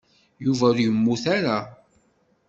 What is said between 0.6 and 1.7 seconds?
ur yemmut ara.